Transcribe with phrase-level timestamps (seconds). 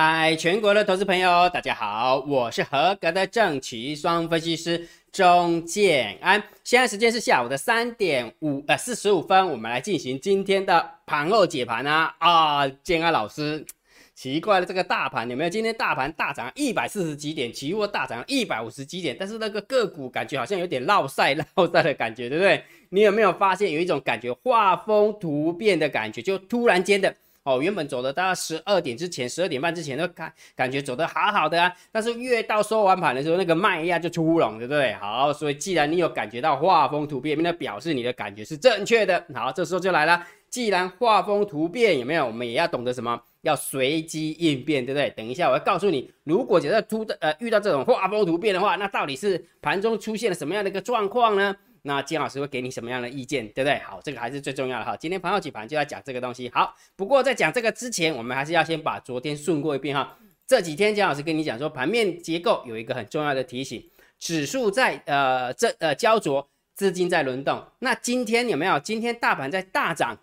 [0.00, 6.40] 嗨，全国的投资朋友，大家好，我是合格的正奇双分析师钟建安。
[6.62, 13.66] 现在时间是下午的三点五呃四十五分，我们来进行今天的盘后解盘啊啊，建安老师，
[14.14, 15.50] 奇怪了，这个大盘有没有？
[15.50, 22.62] 今天大盘大涨一百四十几点，期货大涨一百五十几点，但是那个个股感觉好像有点落赛落赛的感觉，对不对？
[22.90, 27.12] 你有没有发现有一种感觉，画风突变的感觉，就突然间的。
[27.44, 34.92] 哦，原本走的大概十二点之前，十二点半之前都感感觉走的好好的啊，但是越到收完盘的时候，那个卖压就出笼，对不对？
[34.94, 39.24] 好，所以既然你有感觉到画风突变，那表示你的感觉是正确的。
[39.34, 42.26] 好，这时候就来了，既然画风突变，有没有？
[42.26, 43.20] 我们也要懂得什么？
[43.42, 45.08] 要随机应变，对不对？
[45.10, 51.54] 等一下我要告诉你，如果假设突的呃遇到这种画风突变的话，那到底是盘中出现了什么样的一个状况呢？
[51.82, 53.78] 那金老师会给你什么样的意见，对不对？
[53.80, 54.96] 好，这个还是最重要的哈。
[54.96, 56.50] 今天盘后几盘就要讲这个东西。
[56.50, 60.18] 好，不过在讲这个之前，我们还是要先把昨天顺过一遍哈。
[60.46, 63.84] 这几天金老师跟你讲说，盘面结构有一个很重要的提醒，
[64.18, 67.62] 指数在呃这呃焦灼，资金在轮动。
[67.80, 68.78] 那今天有没有？
[68.80, 70.18] 今天大盘在大涨，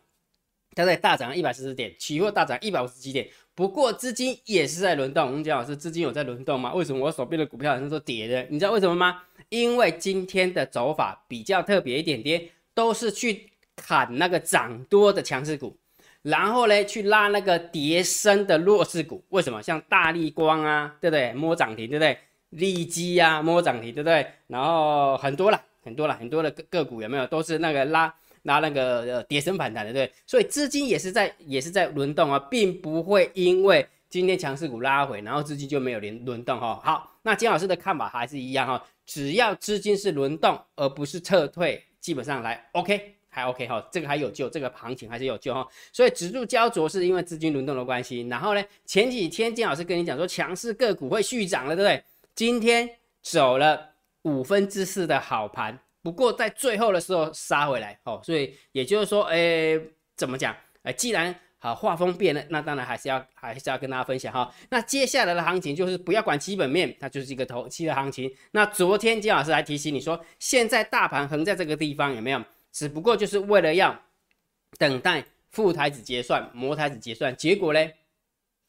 [0.76, 3.28] 它在大涨一百四十点，期货大涨一百五十几点。
[3.56, 5.26] 不过资金也是在轮动。
[5.26, 6.74] 我们讲老师，资金有在轮动吗？
[6.74, 8.46] 为什么我手边的股票好像都跌的？
[8.50, 9.24] 你知道为什么吗？
[9.48, 15.78] 因为今天的走法比较特别一点点，都是去砍那个涨多的强势股，
[16.24, 19.24] 然后呢去拉那个跌升的弱势股。
[19.30, 19.62] 为什么？
[19.62, 21.32] 像大力光啊，对不对？
[21.32, 22.18] 摸涨停，对不对？
[22.50, 24.26] 利基啊，摸涨停，对不对？
[24.48, 27.26] 然后很多了，很多了，很多的个个股有没有？
[27.28, 28.14] 都是那个拉
[28.46, 30.12] 拉那个呃跌升反弹的，对？
[30.26, 36.80] 所以资金也是在也是在轮动啊，并不会因为今天强势股拉回，然后资金就没有连轮动哈。
[36.84, 38.84] 好，那金老师的看法还是一样哈。
[39.06, 45.68] 只要资金是轮动，而不是撤退，基本上来 OK 还 OK 哈，这个还有救，这个行情还是有救哈。
[45.92, 48.28] 所以指数焦灼是因为资金轮动的关系。
[48.30, 52.04] 然后呢，前几天金老师跟你讲说强势个股会续涨了，对不对？
[52.34, 52.90] 今天
[53.22, 53.90] 走了
[54.24, 58.22] 五分之四的好盘，不过在最后的时候杀回来哦。
[58.24, 59.80] 所以也就是说，哎，
[60.16, 60.56] 怎么讲？
[60.84, 64.54] 哎，既然好，画风变了，那当然还是要还是要跟大家分享哈。
[64.70, 68.32] 那接下来的行情就是不要管基本面，它就是一个投机的行情。
[68.52, 72.40] 那昨天金老师还提醒你说，现在大盘横在这个地方有没有？
[72.72, 74.00] 只不过就是为了要
[74.78, 77.96] 等待副台子结算、模台子结算，结果嘞，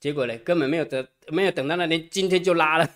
[0.00, 2.88] 结果嘞根本没有得没有等到那天，今天就拉了。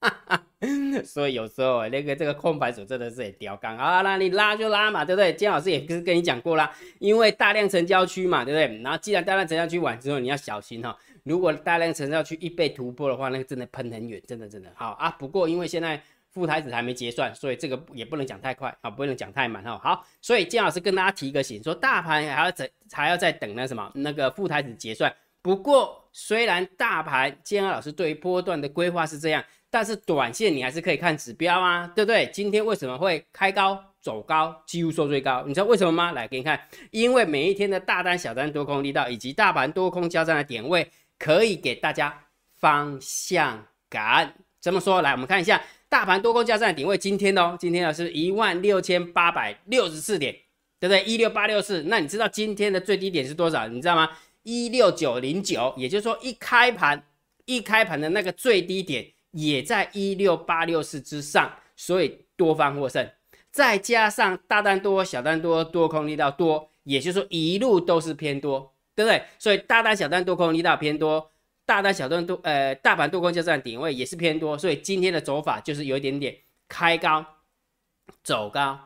[1.04, 5.32] 所以有时候那个这个空白手真的是很刁刚啊，那你拉就拉嘛，对不对？
[5.34, 8.82] 姜老师也是跟你讲过啦，因为大量成交区嘛，对不对？
[8.82, 15.10] 然后既然大量成交区完之后，你要小心哈，如果大量成交区一被突破的话，那个真的喷很远，真的真的好啊。
[15.18, 19.78] 不过因为现在副台子还没结算，所以这个也不能讲太快啊，不能讲太满哈。
[19.82, 25.14] 好，所以姜老师跟大家提个醒，说大盘还要再，还要再等那什么那个副台子结算。
[25.42, 29.44] 不过虽然大盘姜老师对于波段的规划是这样。
[29.74, 32.30] 但是短线你还是可以看指标啊，对不对？
[32.32, 35.42] 今天为什么会开高走高，几乎收最高？
[35.48, 36.12] 你知道为什么吗？
[36.12, 42.16] 来给你看，因为每一天的大单、小单、多空力道以及大盘多空交战的点位，可以给大家
[42.54, 44.32] 方向感。
[44.60, 45.02] 怎么说？
[45.02, 50.32] 来，我们看一下大盘多空交战的点位，今天哦，今天呢是一万六千八百六十四点，
[50.78, 51.02] 对不对？
[51.02, 51.82] 一六八六四。
[51.88, 53.66] 那你知道今天的最低点是多少？
[53.66, 54.08] 你知道吗？
[54.44, 55.74] 一六九零九。
[55.76, 57.02] 也就是说，一开盘
[57.44, 59.04] 一开盘的那个最低点。
[59.34, 63.10] 也在一六八六四之上，所以多方获胜，
[63.50, 69.24] 再加上大单多、小单多、多空力道多，也就是说一路都是偏多，对不对？
[69.38, 71.32] 所以大单、小单、多空力道偏多，
[71.66, 76.36] 大单、小单多，呃，大盘多空交战点位也是偏多，所以今天的走法就是有一点点
[76.68, 77.26] 开高
[78.22, 78.78] 走高，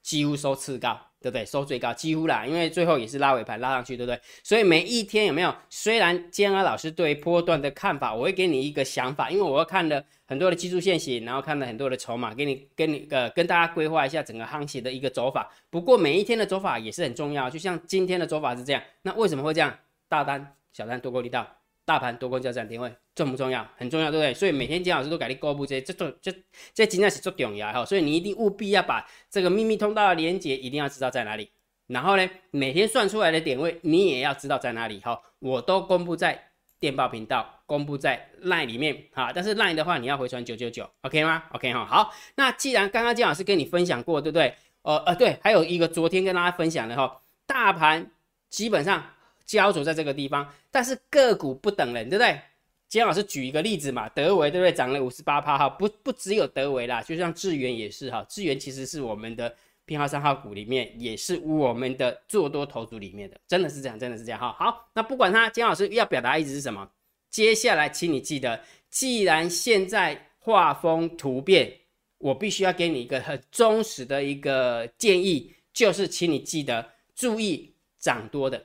[0.00, 1.07] 几乎收次高。
[1.20, 1.44] 对不对？
[1.44, 4.20] 收最高几乎啦，因为最后也是拉尾盘拉上去，对不对？
[4.42, 5.54] 所以每一天有没有？
[5.68, 15.50] 虽然坚安老师对波段的看法，我会给你一个想法，因为我看了很多的技术线型，然后看了很多的筹码，给你跟你呃跟大家规划一下整个行情的一个走法。
[15.70, 19.76] 不过每一天的走法也是很重要，就像今天的走法是这样，那为什么会这样？
[20.08, 21.57] 大单、小单多过力道。
[21.88, 23.66] 大盘多空交战点位重不重要？
[23.78, 24.34] 很重要，对不对？
[24.34, 26.30] 所以每天金老师都给你公布这些，这这这
[26.74, 27.82] 这真的是做重要哈。
[27.82, 31.50] 所以你一定务必要把这个秘密通道的连接一定要知道在哪里。
[31.86, 35.18] 然后呢，每天算出来的点位你也要知道在哪里哈。
[35.38, 39.32] 我都公布在电报频道，公布在 LINE 里面哈。
[39.34, 41.86] 但是 LINE 的话，你要回传九九九，OK 吗？OK 哈。
[41.86, 44.54] 好，那既然刚刚金老师跟你分享过，对不对？
[44.82, 48.10] 呃呃，对，还有一个昨天跟大家分享的哈，大盘
[48.50, 49.02] 基本上。
[49.48, 52.38] 焦灼在这个地方，但是个股不等人，对不对？
[52.86, 54.72] 金老师举一个例子嘛，德维对不对？
[54.72, 59.54] 涨了五十八趴哈，不不只有德维啦，就像智源也是哈，智源其实是我们的
[59.84, 64.54] 编号三号股里面，也是我们的做多头组里面的，真的是这样，真的是这样哈。
[64.58, 66.88] 好，那不管它，金老师要表达意思是什么？
[67.30, 68.60] 接下来，请你记得，
[68.90, 71.70] 既然现在画风突变，
[72.18, 78.64] 我必须要给你一个很忠实的一个建议，就是请你记得注意涨多的，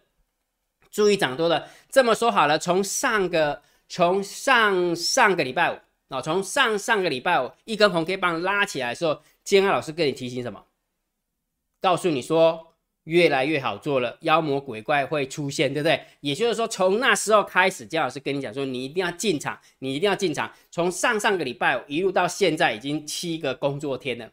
[0.93, 1.67] 注意涨多了。
[1.89, 10.63] 这么说好了，从上个从上上个礼拜五啊，从上上个礼拜五一根红 K 棒拉起来的时候，建安老师跟你提醒什么？
[11.81, 12.69] 告诉你说。
[13.05, 16.05] 越来越好做了，妖魔鬼怪会出现，对不对？
[16.21, 20.49] 也就是说，从那时候开始，姜老师跟你讲说，你一定要进场，你一定要进场。
[20.71, 24.31] 从上上个礼拜五一路到现在，已经七个工作天了，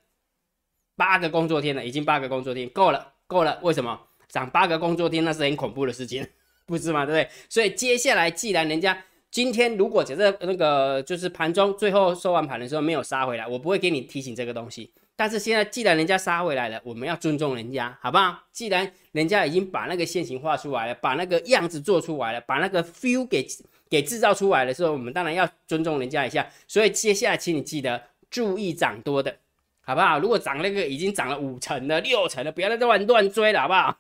[0.95, 3.59] 八个工作天了，已经八个工作天，够了，够了。
[3.65, 5.25] 为什么涨八个工作天？
[5.25, 6.25] 那是很恐怖的事情，
[6.71, 7.05] 不是吗？
[7.05, 7.29] 对不对？
[7.49, 8.97] 所以接下来，既然人家
[9.31, 14.93] 今天如果假设那个就是盘中最后收完盘的时候没有杀回来，我不会给你提醒这个东西。
[15.17, 18.43] 但是现在既然人家杀回来了，我们要尊重人家，好不好？
[18.53, 23.47] 既然人家已经把那个线型画出来了，把那个样子做出来了，把那个 feel 给
[23.91, 26.49] 给制造出来的时候，我们当然要尊重人家一下。
[26.67, 29.37] 所以接下来，请你记得注意涨多的，
[29.83, 30.19] 好不好？
[30.19, 33.99] 如果涨那个已经涨了五成的、六成的，不要再乱乱追了，好不好？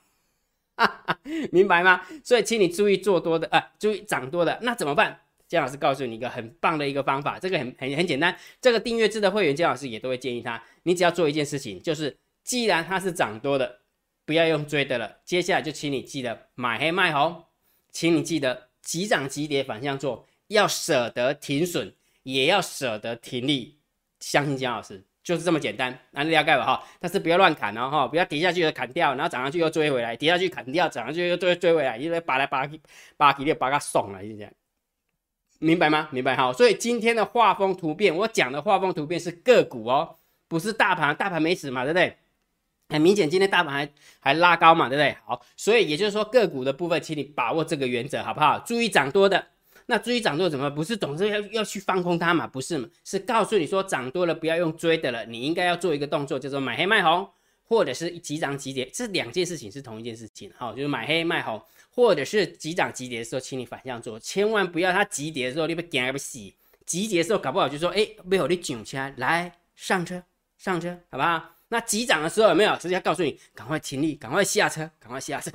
[1.53, 2.03] 明白吗？
[2.25, 5.21] 所以请你注意做多的，啊，注意涨多的，那怎么办？
[5.49, 8.37] 姜老师告诉你一个很棒的一个方法，这个很很很简单。
[8.61, 13.81] 这个订阅制的会员，姜老师也都会建议他，你只要做一件事情，就是既然它是涨多的，
[14.25, 15.19] 不要用追的了。
[15.25, 17.45] 接下来就请你记得买黑卖红，
[17.91, 21.93] 请你记得急涨急跌反向做，要舍得停损，
[22.23, 23.79] 也要舍得停利。
[24.21, 26.83] 相信姜老师就是这么简单，那了解吧哈。
[26.99, 32.81] 但是不要乱砍哦哈，不要跌下去又砍掉，然后涨上去又追回来，跌下去砍掉，涨上去又追追回来，因为扒来扒去，
[33.17, 34.53] 扒起来把它送了，就这样。
[35.61, 36.09] 明白吗？
[36.11, 40.17] 明白哈，所以今天的画风突变，我讲的画风突变是个股哦，
[40.49, 42.17] 不是大盘，大盘没死嘛，对不对？
[42.89, 43.89] 很明显，今天大盘还
[44.19, 45.17] 还拉高嘛，对不对？
[45.25, 48.59] 好，所以也就是说个股的部分，请你把握这个原则，好不好？
[48.59, 49.47] 注意涨多的，
[49.91, 50.71] 那追涨多怎么？
[50.71, 52.47] 不是总是要要去放空它嘛？
[52.47, 52.89] 不是嘛？
[53.05, 57.29] 是告诉你说涨多了不要用追的了，你应该要做一个动作，叫做买黑卖红，
[57.65, 61.61] 或者是急涨急跌，这两件事情是同一件事情，好，就是买黑卖红。
[61.93, 66.39] 或者是急涨急跌的时候，请你反向做，千万不要它急跌的时候你被惊不死，
[66.87, 70.23] 急跌的时候搞不好就说，哎，背后你涨起来，来上车
[70.57, 71.57] 上车，好不好？
[71.69, 75.51] 那急涨的时候有没有直接告诉你，赶快停利，赶快下车，赶快下车。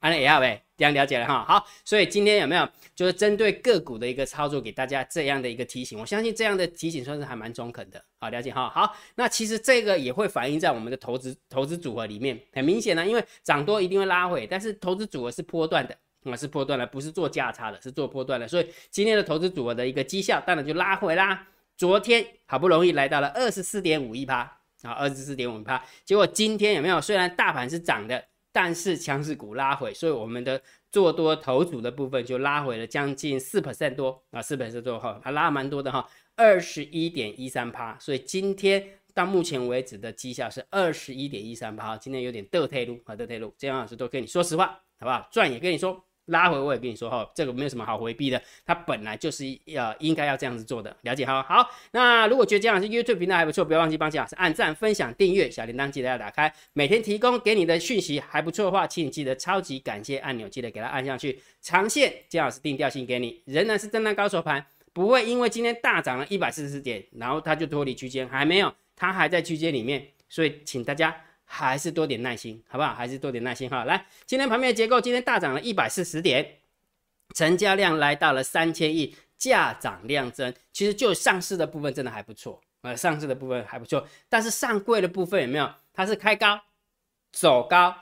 [0.00, 1.44] 安利也好呗，这样了解了哈。
[1.44, 5.98] 好，所以今天有没有就是针对个股的一个操作，给大家这样的一个提醒？
[5.98, 8.00] 我相信这样的提醒算是还蛮中肯的。
[8.20, 8.70] 好，了解哈。
[8.70, 12.38] 好，那其实这个也会反映在我们的投资投资组合里面。
[12.52, 15.96] 很明显呢，因为涨多一定会拉回，但是投资组合是波段的，
[16.30, 18.46] 啊是波段的，不是做价差的，是做波段的。
[18.46, 21.44] 所以今天的投资组合的一个绩效当然就拉回啦。
[21.76, 24.36] 昨天好不容易来到了二十四点五一趴，
[24.82, 27.00] 啊二十四点五趴，结果今天有没有？
[27.00, 28.24] 虽然大盘是涨的。
[28.52, 30.60] 但是强势股拉回，所以我们的
[30.90, 37.98] 做多头组的部分就拉回了将近四 percent 多啊，四 percent 多哈，还拉蛮多的哈，二十一点一三趴。
[37.98, 38.84] 所以今天
[39.14, 45.28] 到目前为止的绩效是二十一点一三趴，今天有点得退路啊，得退路，这样老师都跟你说实话，好不好？
[45.30, 46.07] 赚也跟你说。
[46.28, 51.42] 拉回我也跟你说哈，这个没有什么好回避的，它本来就是要应该要这样子做的，了解哈。
[51.42, 61.40] 好，那如果觉得姜老师 YouTube 频道还不错，不要忘记帮姜老师按赞、分享、订阅，小铃铛记得要打开，每天提供给你的讯息还不错的话，请你记得超级感谢按钮，记得给它按下去。
[61.60, 71.14] 长线姜老师定调性给你，仍然是震荡高手盘，不会因为今天大涨了一百四十点，然后它就脱离区间，还没有，它还在区间里面，所以请大家。
[71.50, 72.94] 还是多点耐心，好不好？
[72.94, 73.84] 还是多点耐心哈。
[73.84, 76.58] 来，今天盘面的结构，今天大涨了一百四十点，
[77.34, 80.54] 成交量来到了三千亿，价涨量增。
[80.74, 84.06] 其实就上市的部分真的还不错，呃，上市的部分还不错。
[84.28, 85.74] 但是上柜的部分有没有？
[85.94, 86.60] 它是开高
[87.32, 87.94] 走高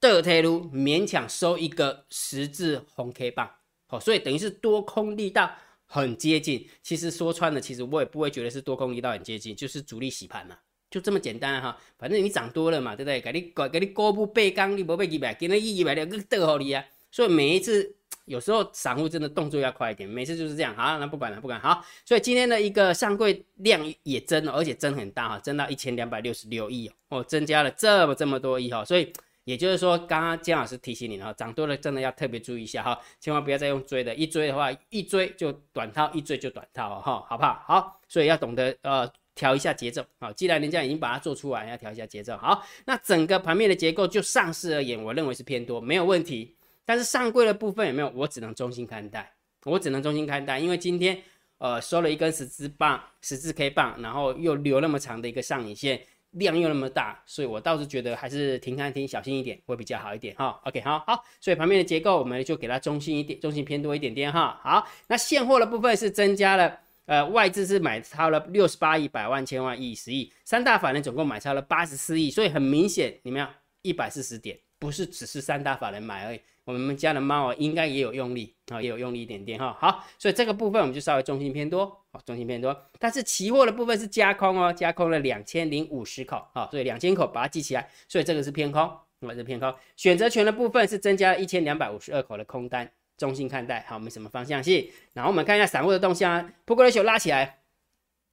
[0.00, 3.50] 的推路，勉强收一个十字红 K 棒，
[3.88, 6.68] 好，所以等于是多空力道很接近。
[6.82, 10.56] 其实说穿了，其实我也不会觉得是多空力道很接近，就是主力洗盘嘛。
[10.96, 13.20] 就这么简单哈，反正你涨多了嘛，对不对？
[13.20, 16.82] 给你给给你高不背刚，你不背几百，给那一百两个逗好你啊。
[17.10, 20.74] 所以每一次有时候散户真的动作要快一点，每次就是这样。
[20.74, 21.84] 好，那不管了，不管好。
[22.06, 28.82] 所以今天的一个上柜量也增了，而且增很大哈，增到一千两百六十六亿哦，增加了这么这么多亿哈。
[28.82, 29.12] 所以
[29.44, 37.62] 也就是说，刚刚姜老师提醒你了，涨多了真的要特别注意一下哈，千万不要再用追的，一追的话一追就短套，一追就短套哈，好不好？
[37.66, 39.06] 好，所以要懂得呃。
[39.36, 42.36] 调一下节奏，好，既然人家已经把它做出来，要调一下节奏。
[42.38, 46.56] 好，那整个盘面的结构就上市而言，我认为是偏多，没有问题。
[46.86, 48.10] 但是上柜的部分有没有？
[48.14, 49.30] 我只能中心看待，
[49.64, 51.20] 我只能中心看待，因为今天
[51.58, 56.00] 呃收了一根十字棒，十字 K 棒，然后又留那么长的一个上影线，
[56.30, 60.58] 量又那么大，所以我倒是觉得还是停看停，小心一点会比较好一点哈。
[60.64, 64.58] OK，好好，所以盘面的结构我们就给它中性一点，中性偏多一点点哈。
[64.62, 73.48] 好，那现货的部分是增加了，呃，外资是买超了六十八亿、百万、千万亿、十亿，三大法人总共买超了八十四亿，所以很明显，你们要
[73.82, 76.40] 一百四十点，不是只是三大法人买而已。
[76.64, 79.76] 我们家的猫啊，应该也有用力啊，也有用力一点点哈。
[79.78, 82.76] 好，所以这个部分我们就稍微中心偏多，好，中心偏多。
[82.98, 89.72] 但是期货的部分是加空哦，加空了两千零五十口，啊，所以两千口把它记起来，所以这个是偏空，我是偏空。
[89.96, 94.90] 选择权的部分是增加了一千两百五十二口的空单，中性看待，好，没什么方向性。
[95.14, 97.58] 然后我们看一下散户的动向啊，Put Ratio 拉起来，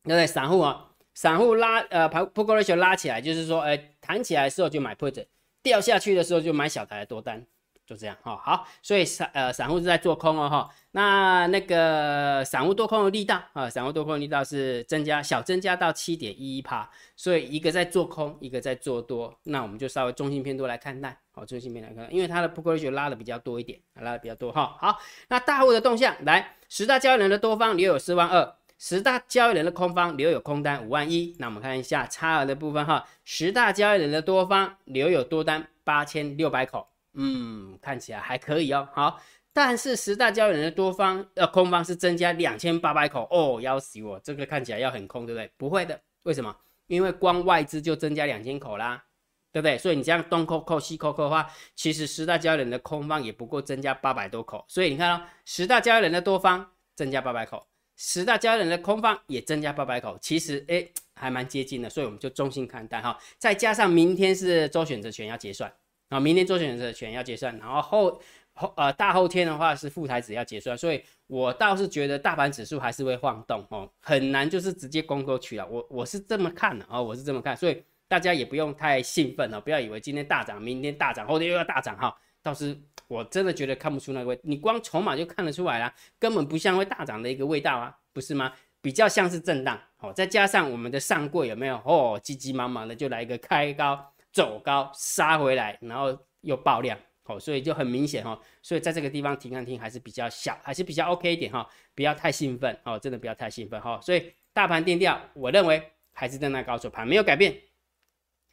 [0.04, 0.28] 对不对？
[0.28, 5.26] 散户啊，散户拉呃，Put Ratio 拉起来，就是说，哎，弹起来的时候就买 Put，
[5.62, 7.46] 掉下去的时候就买小台的多单。
[7.86, 24.98] 就这样哈，好，所以散呃散户是在做空哦哈，那那个散户多空的力道啊，散户多空的力道是增加小增加到七点一一帕，所以一个在做空，一个在做多，那我们就稍微中性偏多来看待，好，中性偏来看，因为它的 p u t 拉的比较多一点，拉的比较多哈，好，
[25.28, 36.88] 那大户的动向来，十大交易人的多方留有四万二，十大交易人的空方留有空单五万一，那我们看一下差额的部分哈，十大交易人的多方留有多单八千六百口。
[37.14, 38.88] 嗯，看起来还可以哦。
[38.94, 44.20] 好，但是十大交易人的多方呃空方是增加两千八百口哦，要死我！
[44.20, 45.52] 这个看起来要很空，对不对？
[45.58, 46.56] 不会的，为什么？
[46.88, 49.04] 因为光外资就增加两千口啦，
[49.52, 49.78] 对不对？
[49.78, 54.66] 所以你这样东扣扣西扣扣的话，其实十大交易人的空方也不过增加八百多口。
[54.68, 57.66] 所以你看哦，十大交易人的多方增加八百口，
[57.96, 63.18] 十大交易人的空方也增加八百口，其实哎还蛮接近的，所以我们就中性看待哈。
[63.38, 65.72] 再加上明天是周选择权要结算。
[66.14, 68.22] 啊，明天做选择权要结算，然后后
[68.54, 75.68] 后呃大后天的话是副台子要结算，所以我倒是觉得大盘指数还是会晃动哦，很难就是直接攻过去了。
[75.68, 82.16] 我我是这么看的啊，我是这么看，所以大家也不用太兴奋了，不要以为今天大涨，明天大涨，后天又要大涨哈。
[82.44, 82.78] 倒是
[83.08, 88.54] 我真的觉得看不出那个味，你光筹码就看得出来了，根本不像会大涨的一个味道啊，不是吗？
[88.82, 94.13] 比较像是震荡哦，再加上我们的上柜有没有哦，急急忙忙的就来一个开高。
[94.34, 107.56] 走高杀回来，然后又爆量，好，所以就很明显哈，所以在这个地方停看停还是比较小，还是比较 OK 一点哈，不要太兴奋哦，真的不要太兴奋哈，所以大盘定调，我认为还是在那高手盘没有改变，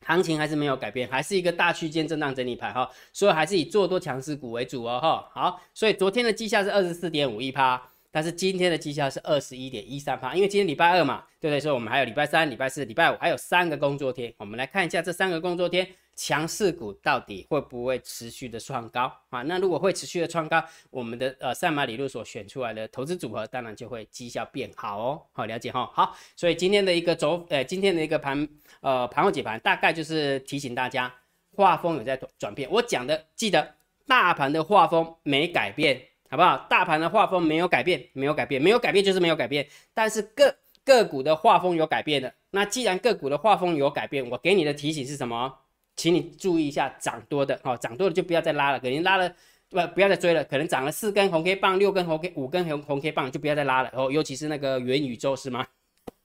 [0.07, 7.90] 行情还是没有改变，还是一个大区间震荡整理盘哈，所以还是以做多强势股为主哦哈，好，所以昨天的绩效是二十四点五一趴。
[8.13, 11.61] 但是今天的绩效是二十一点一三趴，因为今天礼拜二嘛，对不对？
[11.61, 14.33] 所以我们还有礼拜三、礼拜四、礼拜五，还有三个工作天。
[14.37, 15.87] 我们来看一下这三个工作天
[16.17, 19.43] 强势股到底会不会持续的创高啊？
[19.43, 25.23] 那如果会持续的创高，我们的呃赛马理论所选出来的投资组合，当然就会绩效变好哦。
[25.33, 25.89] 好，了解哈。
[25.95, 28.49] 好，所以今天的一个走，呃，今天的一个盘，
[28.81, 31.15] 呃，盘后解盘，大概就是提醒大家，
[31.55, 32.69] 画风有在转变。
[32.71, 33.77] 我讲的，记得
[34.07, 36.10] 大盘的画风没改变。
[36.31, 36.67] 好不好？
[36.71, 39.67] 大盘的画风没有改变，没有改变，没有改变就是没有改变。
[39.93, 42.33] 但是个个股的画风有改变的。
[42.53, 45.53] 那既然个股的画风有改变，我给你的提醒是什么？
[45.97, 49.29] 请你注意一下涨多的，哦，涨多的就不要再拉了，可能拉了
[49.69, 50.43] 不不要再追了。
[50.45, 53.91] 可能涨了四根红 K 棒，六根红 K，五根红红 K 棒就不要再拉了。
[53.93, 55.67] 哦，尤其是那个元宇宙是吗？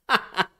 [0.08, 0.52] 哈哈，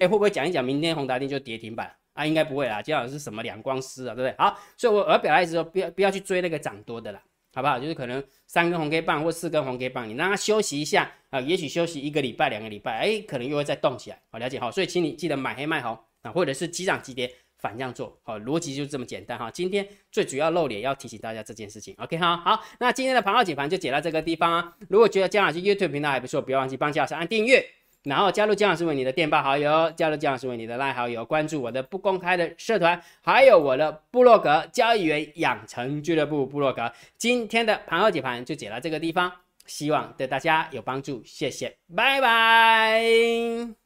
[0.00, 2.24] 哎，会不会讲一讲明天宏达电就跌停板啊？
[2.24, 4.34] 应该不会啦，今晚是什么两光丝啊，对不对？
[4.38, 7.20] 好，所以我我要表达意思说，不要不要去追那个涨多的啦。
[7.56, 7.80] 好不好？
[7.80, 14.20] 就是可能三根红 K 棒或四根红 K 棒，你让它休息一下啊，也许休息一个礼拜、两个礼拜，哎，可能又会再动起来。
[14.30, 19.50] 好，了解好，所以请你记得买黑卖红啊，或者是急涨急跌反向做，好，逻辑就这么简单哈。
[19.50, 22.36] 今天最主要露脸要提醒大家这件事情，OK 哈。
[22.36, 24.76] 好，那今天的盘号解盘就解到这个地方啊。
[24.90, 27.66] 如果觉得姜老师 YouTube 频道还不错，不要忘记帮姜老师按订阅。
[28.06, 36.92] 然后加入姜老师为你的电报好友，加入姜老师为你的赖好友，关注我的不公开的社团，还有我的部落格交易员养成俱乐部部落格。
[37.18, 39.32] 今天的盘后解盘就解到这个地方，
[39.66, 43.85] 希望对大家有帮助，谢谢，拜拜。